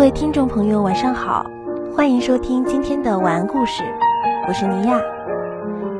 [0.00, 1.44] 各位听众朋友，晚上好，
[1.94, 3.82] 欢迎收听今天的晚安故事，
[4.48, 4.98] 我是尼亚。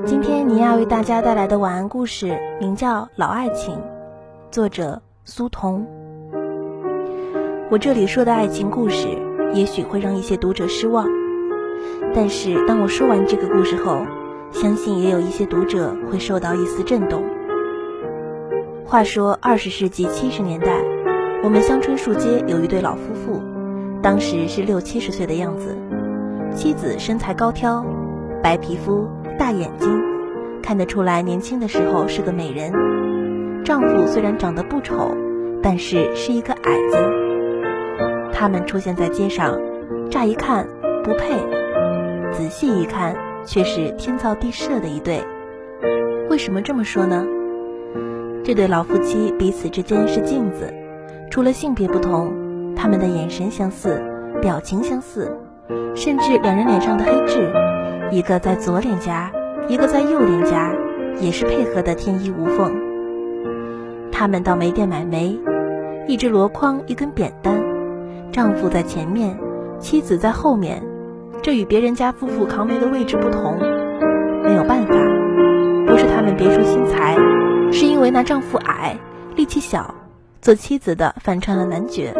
[0.06, 3.74] 今天尼亚为大家带来的晚安故事名叫《老爱情》，
[4.50, 5.86] 作者苏童。
[7.70, 9.06] 我这里说的爱情故事，
[9.52, 11.06] 也许会让一些读者失望，
[12.14, 13.98] 但是当我说完这个故事后，
[14.50, 17.22] 相信也有一些读者会受到一丝震动。
[18.86, 20.80] 话说二十世纪七十年代，
[21.44, 23.42] 我们香椿树街有一对老夫妇，
[24.02, 25.76] 当时是六七十岁的样子，
[26.54, 27.84] 妻子身材高挑，
[28.42, 29.08] 白皮肤。
[29.38, 30.02] 大眼睛，
[30.62, 32.70] 看得出来年轻的时候是个美人。
[33.64, 35.16] 丈夫虽然长得不丑，
[35.62, 36.98] 但是是一个矮子。
[38.30, 39.58] 他们出现在街上，
[40.10, 40.66] 乍一看
[41.02, 41.34] 不配，
[42.32, 45.22] 仔细一看却是天造地设的一对。
[46.28, 47.24] 为什么这么说呢？
[48.44, 50.70] 这对老夫妻彼此之间是镜子，
[51.30, 52.30] 除了性别不同，
[52.80, 54.02] 他们的眼神相似，
[54.40, 55.30] 表情相似，
[55.94, 57.52] 甚至两人脸上的黑痣。
[58.10, 59.30] 一个在左脸颊，
[59.68, 60.72] 一个在右脸颊，
[61.20, 62.74] 也是配合的天衣无缝。
[64.10, 65.38] 他们到煤店买煤，
[66.08, 67.60] 一只箩筐，一根扁担，
[68.32, 69.36] 丈夫在前面，
[69.78, 70.82] 妻子在后面。
[71.42, 73.58] 这与别人家夫妇扛煤的位置不同。
[74.42, 74.94] 没有办法，
[75.86, 77.14] 不是他们别出心裁，
[77.70, 78.96] 是因为那丈夫矮，
[79.36, 79.94] 力气小，
[80.40, 82.14] 做妻子的反串了男爵。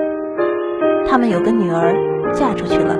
[1.10, 1.92] 他们有个女儿，
[2.32, 2.96] 嫁出去了。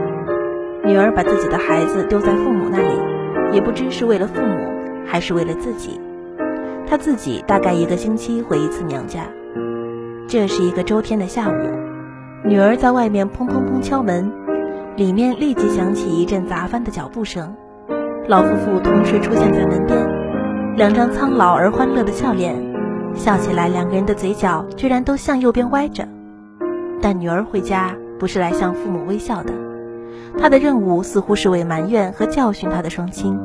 [0.84, 4.68] 女儿把自己的孩子丢在父母那里，也不知是为了父母
[5.06, 6.00] 还是为了自己。
[6.88, 9.20] 她自己大概一个星期回一次娘家。
[10.26, 11.54] 这是一个周天的下午，
[12.44, 14.28] 女儿在外面砰砰砰敲门，
[14.96, 17.54] 里面立即响起一阵砸翻的脚步声。
[18.26, 22.56] 老夫妇同时出现在门边，两张苍老而欢乐的笑脸，
[23.14, 26.04] 笑起来两个人的嘴角居然都向右边歪着。
[27.00, 29.52] 但女儿回家不是来向父母微笑的。
[30.38, 33.38] 他的任务似乎是为埋怨和教训他的双亲。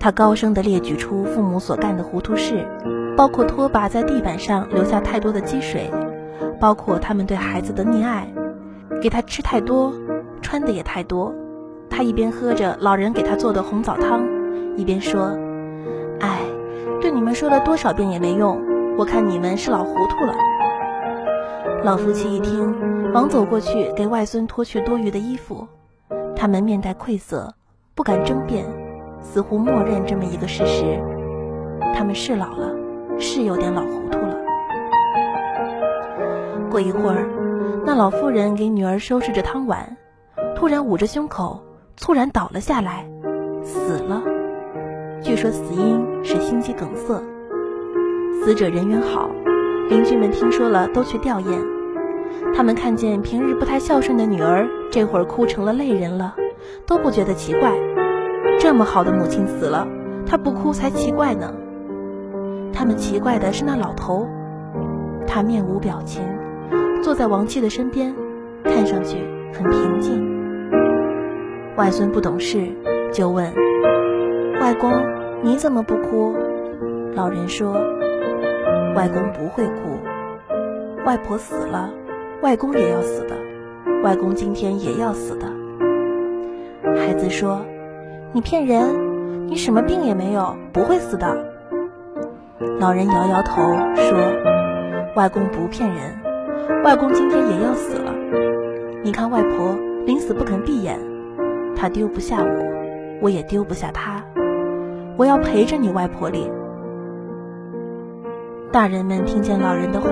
[0.00, 2.66] 他高声地列举出父母所干的糊涂事，
[3.16, 5.90] 包括拖把在地板上留下太多的积水，
[6.58, 8.26] 包括他们对孩子的溺爱，
[9.00, 9.92] 给他吃太多，
[10.40, 11.34] 穿的也太多。
[11.90, 14.24] 他一边喝着老人给他做的红枣汤，
[14.76, 15.36] 一边说
[16.20, 16.38] ：“哎，
[17.00, 18.58] 对你们说了多少遍也没用，
[18.96, 20.34] 我看你们是老糊涂了。”
[21.84, 22.72] 老夫妻一听，
[23.12, 25.66] 忙走过去给外孙脱去多余的衣服。
[26.36, 27.52] 他们面带愧色，
[27.92, 28.64] 不敢争辩，
[29.20, 31.00] 似乎默认这么一个事实：
[31.92, 32.72] 他们是老了，
[33.18, 34.38] 是有点老糊涂了。
[36.70, 37.28] 过一会儿，
[37.84, 39.96] 那老妇人给女儿收拾着汤碗，
[40.54, 41.60] 突然捂着胸口，
[41.96, 43.04] 猝然倒了下来，
[43.64, 44.22] 死了。
[45.20, 47.20] 据说死因是心肌梗塞。
[48.44, 49.28] 死者人缘好，
[49.92, 51.62] 邻居们听说了都去吊唁。
[52.54, 56.34] 他们看见平日不太孝顺的女儿，这会儿哭成了泪人了，
[56.86, 57.70] 都不觉得奇怪。
[58.58, 59.86] 这么好的母亲死了，
[60.26, 61.52] 她不哭才奇怪呢。
[62.72, 64.26] 他们奇怪的是那老头，
[65.26, 66.22] 他面无表情，
[67.02, 68.14] 坐在王妻的身边，
[68.64, 69.18] 看上去
[69.52, 70.26] 很平静。
[71.76, 72.66] 外孙不懂事，
[73.12, 73.52] 就问
[74.58, 74.90] ：“外公，
[75.42, 76.34] 你怎么不哭？”
[77.14, 77.76] 老人说
[78.94, 79.98] ：“外公不会哭，
[81.04, 81.90] 外婆死了。”
[82.42, 83.36] 外公也要死的，
[84.02, 85.46] 外公今天也要死的。
[86.96, 87.64] 孩子说
[88.34, 88.82] ：“你骗人，
[89.46, 91.36] 你什么病也没有，不会死的。”
[92.80, 93.62] 老人摇摇头
[93.94, 94.18] 说
[95.14, 98.12] ：“外公不骗人，外公今天也要死了。
[99.04, 100.98] 你看外婆临死不肯闭眼，
[101.76, 102.64] 她丢不下我，
[103.20, 104.20] 我也丢不下她，
[105.16, 106.50] 我要陪着你外婆里。”
[108.72, 110.08] 大人们听见老人的话，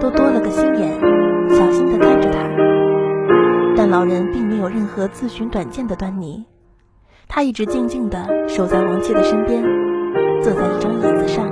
[0.00, 1.00] 都多了个心眼。
[1.48, 2.40] 小心地看着他，
[3.76, 6.44] 但老人并没有任何自寻短见的端倪。
[7.28, 9.62] 他一直静静地守在王妻的身边，
[10.42, 11.48] 坐在一张椅子上。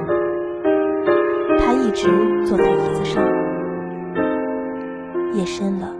[1.60, 2.08] 他一直
[2.44, 3.22] 坐在椅子上。
[5.34, 5.94] 夜深了，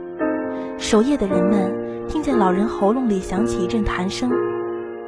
[0.76, 1.72] 守夜的人们
[2.08, 4.28] 听见老人喉咙里响起一阵痰声，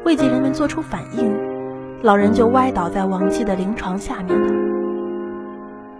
[0.04, 1.28] 未及人们做出反应，
[2.02, 4.63] 老人就歪倒在王妻的灵床下面了。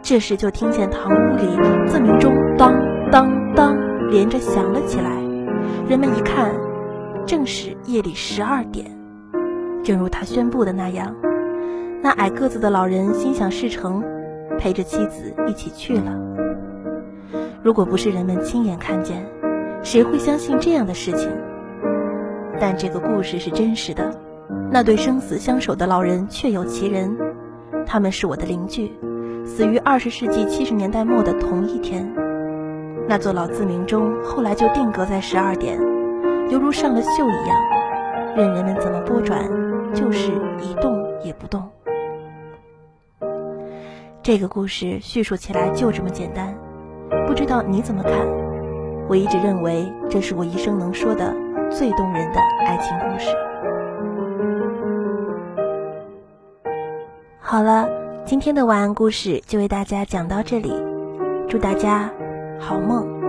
[0.05, 2.79] 这时就听见堂屋里自鸣钟当
[3.11, 3.75] 当当
[4.11, 5.11] 连着响了起来，
[5.89, 6.55] 人们一看，
[7.25, 8.85] 正是夜里十二点。
[9.83, 11.17] 正如他宣布的那样，
[12.03, 14.05] 那矮个子的老人心想事成，
[14.59, 16.12] 陪着妻子一起去了。
[17.62, 19.27] 如果不是人们亲眼看见，
[19.83, 21.31] 谁会相信这样的事情？
[22.61, 24.15] 但这个故事是真实的，
[24.71, 27.17] 那对生死相守的老人确有其人，
[27.87, 28.93] 他们是我的邻居。
[29.44, 32.11] 死于二十世纪七十年代末的同一天，
[33.06, 35.79] 那座老自鸣钟后来就定格在十二点，
[36.50, 37.56] 犹如上了锈一样，
[38.37, 39.44] 任人们怎么拨转，
[39.94, 41.62] 就是一动也不动。
[44.23, 46.55] 这个故事叙述起来就这么简单，
[47.26, 48.12] 不知道你怎么看？
[49.06, 51.35] 我一直认为这是我一生能说的
[51.70, 53.29] 最动人的爱情故事。
[57.38, 57.87] 好了，
[58.26, 60.73] 今天的晚安故事就为大家讲到这里，
[61.47, 62.11] 祝大家
[62.59, 63.24] 好梦。